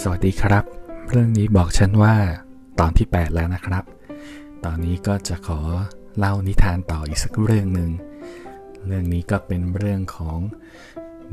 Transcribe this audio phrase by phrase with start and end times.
[0.00, 0.64] สวัสดีครับ
[1.10, 2.16] เรื่องนี้บอกฉันว่า
[2.80, 3.84] ตอนที่ 8 แล้วนะครับ
[4.64, 5.60] ตอนนี้ก็จะขอ
[6.18, 7.90] เล่านิทานต่ออีกสักเรื่องหนึ่ง
[8.86, 10.38] เรื่องนี้ก็เป็นเรื่องของ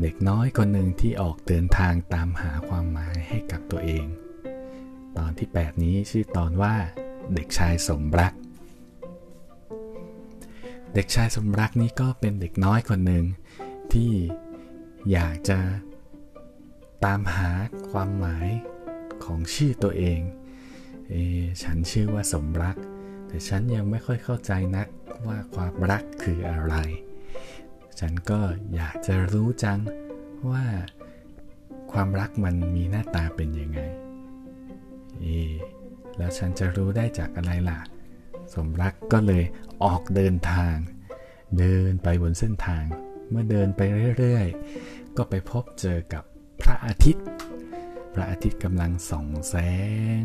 [0.01, 4.05] เด็กน้อยคนหนึ่งที่ออกเดินทางตามหาความหมายให้กับตัวเอง
[5.17, 6.75] ตอนที่ 8 นี้ชื่อตอนว่า
[7.33, 8.33] เด็กชายสมรัก
[10.93, 13.25] เด็กชายสมรักนี้ก็เป็นเด็กน้อยคนหนึ่ง
[13.93, 14.11] ที่
[15.11, 15.59] อยากจะ
[17.05, 17.51] ตามหา
[17.89, 18.49] ความหมาย
[19.23, 20.19] ของชื่อตัวเอง
[21.09, 21.15] เอ
[21.63, 22.77] ฉันชื่อว่าสมรัก
[23.27, 24.87] แต่ฉันยังไม่ค่อยเข้าใจนัก
[25.27, 26.75] ว่าความรักคืออะไร
[27.99, 28.39] ฉันก็
[28.75, 29.79] อยากจะรู้จัง
[30.51, 30.65] ว่า
[31.91, 33.79] ความรักมันมีหน้าตาเป็นยังไง
[35.19, 35.25] เอ
[36.17, 37.79] แล้วฉันจะรู้ได้จากอะไรล่ะ
[38.55, 39.43] สมรักก็เลย
[39.83, 40.75] ออกเดินทาง
[41.59, 42.83] เดินไปบนเส้นทาง
[43.29, 43.81] เมื่อเดินไป
[44.17, 46.23] เรื่อยๆ ก็ไปพบเจอกับ
[46.61, 47.25] พระอาทิตย์
[48.13, 49.55] พระอาทิตย์กำลังส่องแส
[50.19, 50.21] ง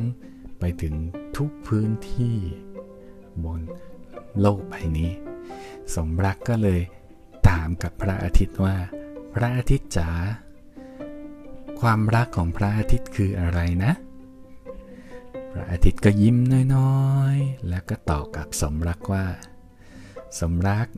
[0.58, 0.94] ไปถึง
[1.36, 2.36] ทุกพื้นที่
[3.44, 3.60] บน
[4.40, 5.12] โลกใบนี้
[5.94, 6.80] สมรักก็เลย
[7.48, 8.76] ถามกับพระอาทิตย์ว่า
[9.34, 10.10] พระอาทิตย์จ๋า
[11.80, 13.92] ความรักของพระอาทิตย์คืออะไรนะ
[15.52, 16.36] พระอาทิตย์ก็ยิ้ม
[16.76, 19.26] น้อยๆ แล้วก็ตอบกับสมรักว่า
[20.40, 20.88] สมรัก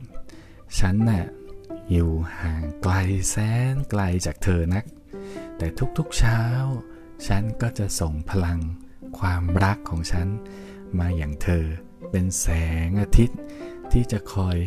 [0.79, 1.25] ฉันน่ะ
[1.91, 2.93] อยู่ห่างไกล
[3.29, 3.35] แส
[3.73, 4.85] นไกลจากเธอนัก
[5.57, 5.67] แต่
[5.97, 6.41] ทุกๆเช้า
[7.27, 8.59] ฉันก็จะส่งพลัง
[9.19, 10.27] ความรักของฉัน
[10.99, 11.65] มาอย่างเธอ
[12.11, 12.47] เป็นแส
[12.87, 13.39] งอาทิตย์
[13.91, 14.57] ที่จะคอย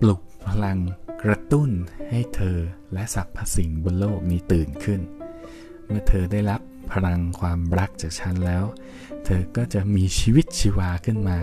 [0.00, 0.78] ปลุกพลัง
[1.22, 1.70] กระตุ้น
[2.10, 2.58] ให้เธอ
[2.92, 5.00] และสรรพสิ่งบนโลกนี้ตื่นขึ้น
[5.84, 6.60] เมื่อเธอได้รับ
[6.92, 8.64] พลังความรักจากฉันแล้ว
[9.24, 11.38] เธอก็จะมีชีวิตชีวาขึ้นมา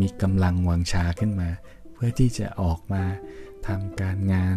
[0.00, 1.50] มีกำลังวังชาขึ้นมา
[1.92, 3.04] เพื่อที่จะออกมา
[3.66, 4.56] ทำการงาน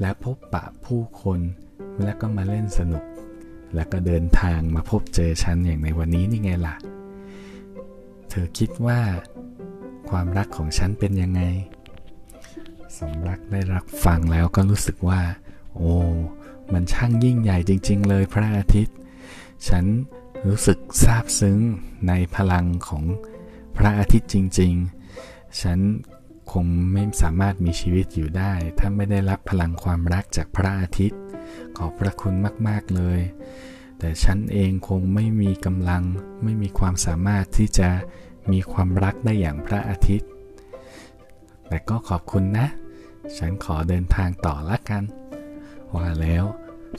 [0.00, 1.40] และพบปะผู้คน
[2.04, 3.04] แล้วก็มาเล่นสนุก
[3.74, 6.76] แล้วก็เดินทางมาพบเจอฉันอย่างในวันนี้นี่ไงล่ะ
[8.28, 9.00] เธอคิดว่า
[10.10, 11.42] ความรักของฉันเป็นยังไง
[12.98, 15.20] สมรักได้รับฟังแล้วก็รู้สึกว่า
[15.76, 15.94] โอ้
[16.72, 18.96] มันช่างยิ่งใหญ่จริง ๆ เลยพระอาทิตย์
[19.68, 19.84] ฉัน
[20.46, 21.58] รู้สึกซาบซึ้ง
[22.08, 23.04] ในพลังของ
[23.76, 24.72] พระอาทิตย์จริง
[25.16, 25.78] ๆ ฉัน
[26.52, 31.20] คงไม่สามารถมีชีวิตอยู่ได้ ถ้าไม่ได้รับพลังความรักจากพระอาทิตย์
[31.76, 32.34] ขอบพระคุณ
[32.68, 33.20] มาก ๆ เลย
[33.98, 36.02] แต่ฉันเองคงไม่มีกำลัง
[36.42, 37.90] ไม่มีความสามารถที่จะ
[38.52, 40.28] มีความรักได้อย่างพระอาทิตย์
[41.68, 42.66] แต่ก็ขอบคุณนะ
[43.38, 45.02] ฉันขอเดินทางต่อละกัน
[45.94, 46.44] ว่าแล้ว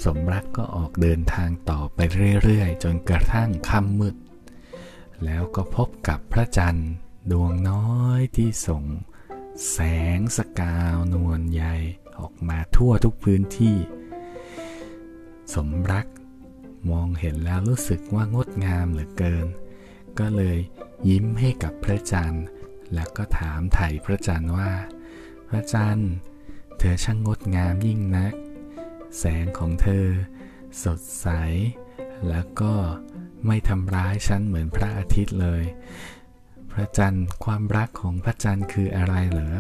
[0.06, 2.00] สมรักก็ออกเดินทางต่อไป
[2.44, 4.16] เรื่อย ๆ จนกระทั่งค่ำมืด
[5.25, 6.90] แล้วก็พบกับพระจันทร์
[7.31, 8.84] ดวงน้อยที่ส่ง
[9.72, 9.79] แส
[10.17, 11.75] งสกาวนวลใหญ่
[12.19, 13.78] ออกมาทั่วทุกพื้นที่
[15.53, 16.07] สมรัก
[16.91, 19.47] มองเห็นแล้วรู้สึกว่างดงามเหลือเกิน
[20.19, 20.57] ก็เลย
[21.09, 22.46] ยิ้มให้กับพระจันทร์
[22.94, 24.72] แล้วก็ถามไถ่พระจันทร์ว่า
[25.50, 26.12] พระจันทร์
[26.79, 28.34] เธอช่างงดงามยิ่งนัก
[29.18, 30.06] แสงของเธอ
[30.84, 31.28] สดใส
[32.29, 32.73] แล้วก็
[33.47, 35.63] ไม่ทำร้ายฉันเหมือนพระอาทิตย์เลย
[36.72, 39.56] พระจันทร์ความรักของพระจันทร์คืออะไรเหรอ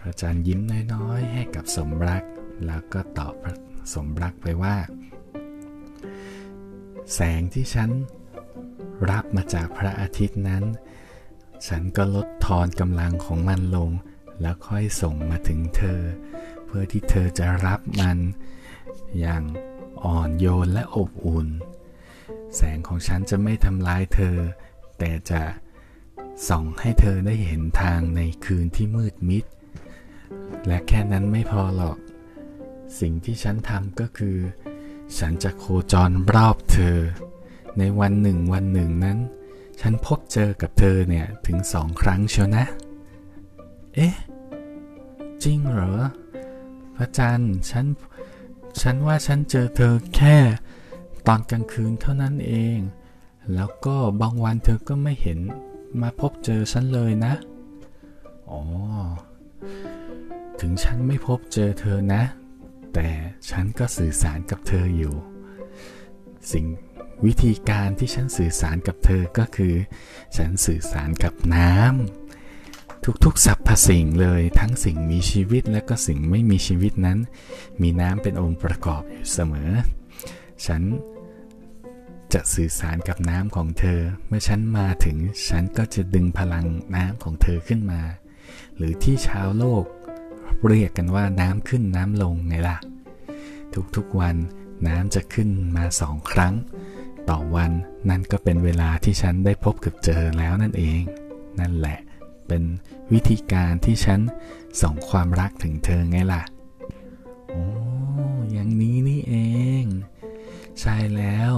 [0.00, 0.60] พระจันทร์ยิ้ม
[0.92, 2.22] น้อยๆให้กับสมรัก
[2.64, 3.34] แล้วก็ตอบ
[3.92, 4.76] สมรักไปว่า
[7.14, 7.90] แสงที่ฉัน
[9.10, 10.64] รับมาจากพระอาทิตย์นั้น
[11.66, 13.90] ฉันก็ลดทอนกำลังของมันลง
[14.40, 16.00] แล้วค่อยส่งมาถึงเธอ
[16.66, 18.18] เพื่อที่เธอจะรับมัน
[19.18, 19.42] อย่าง
[20.04, 21.48] อ่อนโยนและอบอุ่น
[22.56, 24.36] แสงของฉันจะไม่ทำร้ายเธอ
[24.98, 25.42] แต่จะ
[26.48, 29.44] ส่องให้เธอได้เห็นทางในคืนที่มืดมิด
[30.66, 31.98] และแค่นั้นไม่พอหรอก
[33.00, 34.36] สิ่งที่ฉันทำก็คือ
[35.18, 36.98] ฉันจะโคจรรอบเธอ
[37.78, 39.18] ในวันหนึ่งวันหนึ่งนั้น
[39.80, 42.64] ฉันพบเจอกับเธอเนี่ยถึงสองครั้งเชียวนะ
[43.94, 44.14] เอ๊ะ
[45.42, 45.94] จริงเหรอ
[46.96, 47.86] พระจันทร์ฉัน
[48.82, 50.36] ฉันว่าฉันเจอเธอแค่
[51.26, 52.78] ตอนกลางคืนเท่านั้นเอง
[53.54, 55.40] แล้วก็บางวันเธอก็ไม่เห็น
[56.00, 57.34] มาพบเจอฉันเลยนะ
[58.50, 58.62] อ๋อ
[60.60, 62.22] ถึงฉันไม่พบเจอเธอนะ
[62.98, 63.12] แต่
[63.50, 65.14] ฉันก็สื่อสารกับเธออยู่
[66.52, 66.66] สิ่ง
[67.26, 69.74] วิธีการที่ฉันสื่อสารกับเธอก็คือ
[70.36, 77.18] ฉันสื่อสารกับน้ำทุกๆสรรพสิ่งเลยทั้งสิ่งมีชีวิตและก็สิ่งไม่มีชีวิตนั้น
[77.82, 79.70] มีน้ำเป็นองค์ประกอบอยู่เสมอ
[80.66, 80.82] ฉัน
[82.32, 85.16] จะสื่อสารกับน้ำของเธอ เมื่อฉันมาถึง
[85.48, 86.66] ฉันก็จะดึงพลัง
[86.96, 88.02] น้ำของเธอขึ้นมา
[88.76, 89.84] หรือที่ชาวโลก
[90.66, 92.76] เรียกกันว่าน้ำขึ้นน้ำลงไงล่ะ
[93.96, 94.36] ทุกๆวัน
[94.86, 96.54] น้ำจะขึ้นมาสองครั้ง
[97.30, 97.70] ต่อวัน
[98.10, 101.00] นั่นก็เป็นเวลาที่ฉันได้พบกับเจอแล้วนั่นเอง
[101.60, 101.98] นั่นแหละ
[102.48, 102.62] เป็น
[103.12, 104.20] วิธีการที่ฉัน
[104.82, 106.42] ส่งความรักถึงเธอไงล่ะ
[107.50, 107.64] โอ้
[108.52, 109.34] อย่างนี้นี่เอ
[109.82, 109.84] ง
[110.80, 111.54] ใช่แล้ว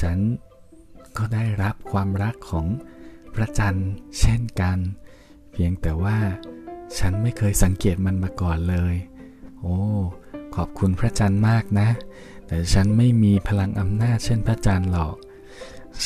[0.00, 0.18] ฉัน
[1.16, 2.66] ก็ได้รับความรักของ
[3.34, 3.90] พระจันทร์
[4.20, 4.78] เช่นกัน
[5.52, 6.18] เพียงแต่ว่า
[6.98, 8.94] ฉันไม่เคยสังเกตมันมาก่อนเลย
[9.60, 9.78] โอ้
[10.56, 11.88] ขอบคุณพระจันทร์มากนะ
[12.46, 15.16] แต่ฉันไม่มีพลังอำนาจเช่นพระจันทร์หรอก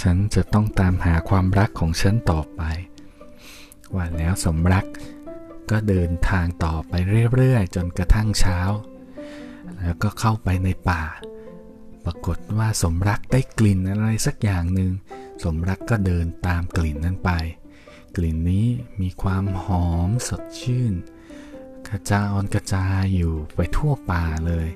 [0.00, 2.62] ฉันจะต้องตามหาความรักของฉันต่อไป
[3.94, 4.86] ว่าแล้วสมรัก
[5.70, 6.92] ก็เดินทางต่อไป
[7.34, 8.58] เรื่อยๆ จนกระทั่งเช้า
[9.80, 11.02] แล้วก็เข้าไปในป่า
[12.04, 14.92] ปรากฏว่าสมรักได้กลิ่นอะไรสักอย่างหนึ่ง
[15.44, 17.30] สมรักก็เดินตามกลิ่นนั้นไป
[18.16, 18.68] กลิ่นนี้
[19.00, 20.94] มีความหอมสดชื่น
[21.88, 24.68] กระจายกระจายอยู่ไปทั่วป่าเลย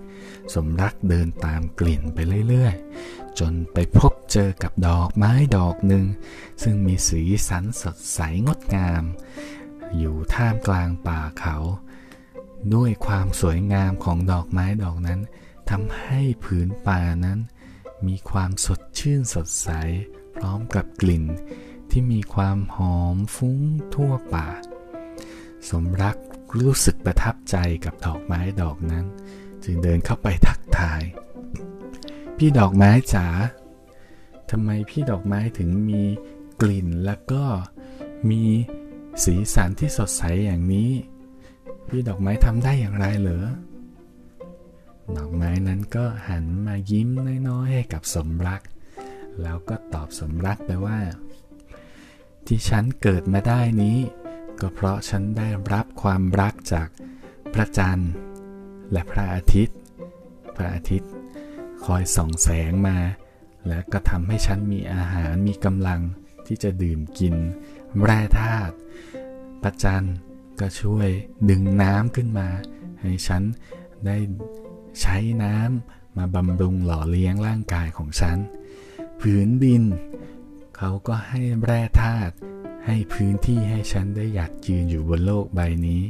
[0.55, 2.19] สมรักเดินตามกลิ่นไป
[2.49, 6.05] เรื่อยๆ จนไปพบเจอกับดอกไม้ดอกหนึ่ง
[6.63, 9.03] ซึ่งมีสีสันสดใสงดงาม
[9.99, 11.57] อยู่ท่ามกลางป่าเขา
[12.75, 15.21] ด้วยความสวยงามของดอกไม้ดอกนั้น
[15.71, 17.39] ทำให้ผืนป่านั้น
[18.07, 19.69] มีความสดชื่นสดใส
[20.37, 21.25] พร้อมกับกลิ่น
[22.01, 23.61] ที่มีความหอมฟุ้ง
[23.95, 24.49] ทั่วป่า
[25.71, 26.17] สมรัก
[26.59, 29.07] รู้สึกประทับใจกับดอกไม้ดอกนั้น
[29.65, 31.03] จึงเดินเข้าไปทักทาย
[32.37, 33.27] พี่ดอกไม้จ๋า
[34.51, 36.03] ทำไมพี่ดอกไม้ถึงมี
[36.61, 37.45] กลิ่นแล้วก็
[38.31, 38.43] มี
[39.25, 40.91] สีสันที่สดใสอย่างนี้
[41.89, 43.47] พี่ดอกไม้ทำได้อย่างไรเหรอ
[45.17, 47.09] ดอกไม้นั้นก็หันมายิ้ม
[47.49, 48.63] น้อยๆให้กับสมรัก
[49.43, 50.99] แล้วก็ตอบสมรักไปว่า
[52.49, 53.99] ที่ฉันเกิดมาได้นี้
[54.61, 56.89] ก็เพราะฉันได้รับความรักจาก
[57.55, 58.13] พระจันทร์
[58.93, 59.79] และพระอาทิตย์
[60.57, 61.11] พระอาทิตย์
[61.85, 62.99] คอยส่องแสงมา
[63.69, 66.01] และก็ทำให้ฉันมีอาหารมีกำลัง
[66.47, 67.35] ที่จะดื่มกิน
[68.05, 68.75] แร่ธาตุ
[69.63, 70.17] พระจันทร์
[70.61, 71.09] ก็ช่วย
[71.51, 72.49] ดึงน้ำขึ้นมา
[73.01, 73.43] ให้ฉัน
[74.07, 74.17] ได้
[75.01, 78.39] ใช้น้ำมาบำรุงหล่อเลี้ยงร่างกายของฉัน
[79.21, 79.83] ผืนดิน
[80.79, 82.35] เขาก็ให้แร่ธาตุ
[82.87, 86.03] ให้พื้นที่ให้ฉันได้หยัดยืนอยู่บนโลกใบนี้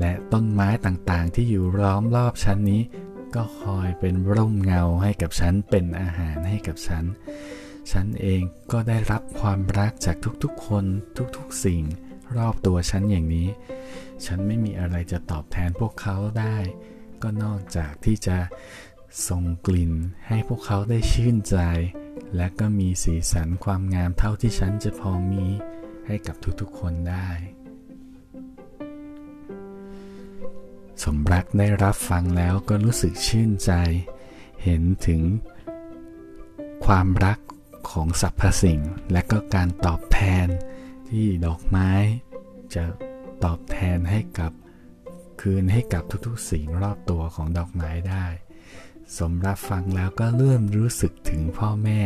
[0.00, 2.82] และต้นไม้ต่างๆที่อยู่ล้อมรอบฉันนี้
[3.34, 7.04] ก็คอยเป็นร่มเงาให้กับฉันเป็นอาหารให้กับฉัน
[7.92, 8.42] ฉันเอง
[8.72, 10.84] ก็ได้รับความรักจากทุกๆคน
[11.36, 11.82] ทุกๆสิ่ง
[12.36, 13.48] รอบตัวฉันอย่างนี้
[14.24, 16.56] ฉันไม่มีอะไรจะตอบแทนพวกเขาได้
[17.22, 18.38] ก็นอกจากที่จะ
[19.28, 19.92] ส่งกลิ่น
[20.28, 21.56] ให้พวกเขาได้ชื่นใจ
[22.36, 25.44] และก็มีสีสันความงามเท่าที่ฉันจะพอมี
[26.06, 27.28] ให้กับทุกๆคนได้
[31.02, 33.72] สมรักได้รับฟังแล้วก็รู้สึกชื่นใจ
[34.62, 35.22] เห็นถึง
[36.86, 37.38] ความรัก
[37.90, 38.80] ของสรรพสิ่ง
[39.12, 40.46] และก็การตอบแทน
[41.08, 41.90] ที่ดอกไม้
[42.74, 42.84] จะ
[43.44, 44.52] ตอบแทนให้กับ
[45.40, 48.26] คืนให้กับทุกๆสิ่งรอบตัวของดอกไม้ได้
[49.18, 52.00] สมรับฟังแล้วก็เริ่มรู้สึกถึงพ่อแม่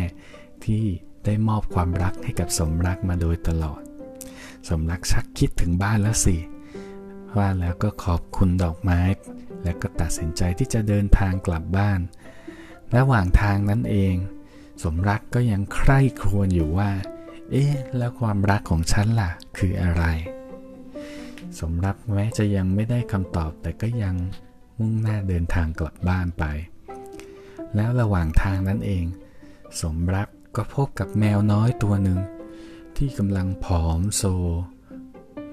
[0.64, 0.84] ที่
[1.24, 3.80] ได้มอบความรักให้กับสมรักมาโดยตลอด
[4.68, 6.36] สมรักชักคิดถึงบ้านแล้วสิ
[7.36, 9.00] ว่าแล้วก็ขอบคุณดอกไม้
[9.62, 12.00] และก็ตัดสินใจที่จะเดินทางกลับบ้าน
[12.96, 14.14] ระหว่างทางนั้นเอง
[14.84, 16.90] สมรักก็ยังใคร่ครวญอยู่ว่า
[17.50, 20.04] เอ๊ะ แล้วความรักของฉันล่ะ คืออะไร
[21.60, 24.14] สมรักแม้จะยังไม่ได้คำตอบแต่ก็ยัง
[24.78, 26.44] มุ่งหน้าเดินทางกลับบ้านไป
[27.76, 29.04] แล้วระหว่างทางนั้นเอง
[29.80, 32.18] สมรักก็พบกับแมวน้อยตัวหนึ่ง
[32.96, 34.22] ที่กำลังผอมโซ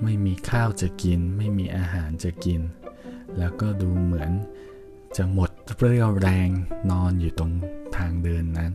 [0.03, 2.61] ไม่มีข้าวจะกิน ไม่มีอาหารจะกิน
[3.37, 4.31] แล้วก็ดูเหมือน
[5.17, 6.49] จะหมดเรี่ยวแรง
[6.91, 7.51] นอนอยู่ตรง
[7.97, 8.71] ทางเดินนั้น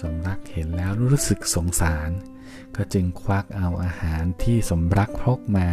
[0.00, 2.10] สมรักเห็นแล้วรู้สึกสงสาร
[2.76, 5.68] ก็จึงควักเอาอาหารที่สมรักพกมา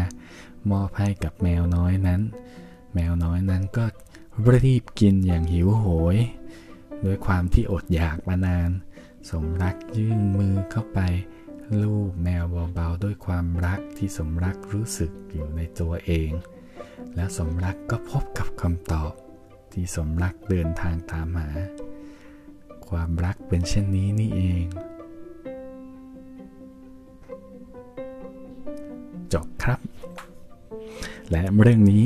[0.71, 2.21] มอบให้กับแมวน้อยนั้น
[2.93, 3.85] แมวน้อยนั้นก็
[4.63, 5.85] รีบกินอย่างหิวโห
[6.15, 6.17] ย
[7.05, 8.69] ด้วยความที่อดอยากมานาน
[9.31, 10.99] สมรักยื่นมือเข้าไป
[11.81, 12.43] ลูบแมว
[12.73, 16.31] เบาๆด้วยความรักที่สมรักรู้สึกอยู่ในตัวเอง
[17.15, 19.13] แล้วสมรักก็พบกับคำตอบ
[19.71, 21.49] ที่สมรักเดินทางตามหา
[22.87, 24.65] ความรักเป็นเช่นนี้นี่เอง
[29.33, 29.79] จบครับ
[31.31, 32.05] และเรื่องนี้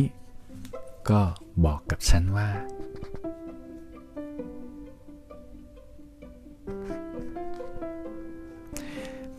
[1.10, 1.22] ก็
[1.66, 2.50] บอกกับฉันว่า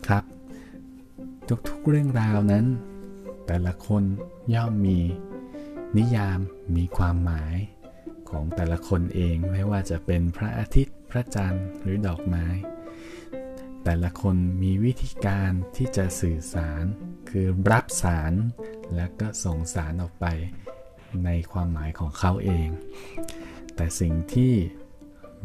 [0.09, 0.23] ครับ
[1.67, 2.65] ทุกๆเรื่องราวนั้น
[3.47, 4.03] แต่ละคน
[4.55, 4.99] ย่อมมี
[5.97, 6.39] นิยาม
[6.75, 7.55] มีความหมาย
[8.29, 12.45] ของแต่ละคนเองไม่ว่าจะเป็นพระอาทิตย์ พระจันทร์หรือดอกไม้
[13.83, 16.83] แต่ละคนมีวิธีการที่จะสื่อสาร
[17.29, 18.33] คือรับสาร
[18.95, 20.25] แล้วก็ส่งสารออกไป
[21.25, 22.69] ในความหมายของเขาเอง
[23.75, 24.53] แต่สิ่งที่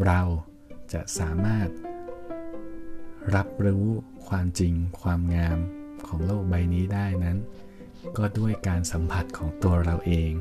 [0.06, 0.21] เรา
[0.92, 1.68] จะสามารถ
[3.35, 3.87] รับรู้
[4.28, 5.59] ความจริงความงาม
[6.07, 7.38] ของโลกใบนี้ได้นั้น
[8.16, 10.33] ก็ด้วยการสัมผัสของตัวเราเอง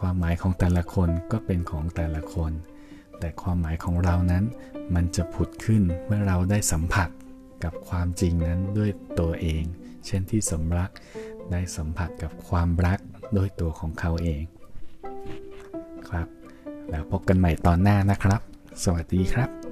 [0.00, 2.52] ความหมายของแต่ละคนก็เป็นของแต่ละคน
[3.18, 4.44] แต่ความหมายของเรานั้น
[4.94, 7.08] มันจะผุดขึ้นเมื่อเราได้สัมผัส
[7.64, 9.64] กับความจริงนั้นด้วยตัวเอง
[10.06, 10.90] เช่นที่สมรัก
[11.50, 12.98] ได้สัมผัสกับความรัก
[13.36, 14.42] ด้วยตัวของเขาเอง
[16.08, 16.28] ครับ
[16.90, 18.40] แล้วพบกันใหม่ตอนหน้านะครับ
[18.84, 19.63] สวัสดีครับ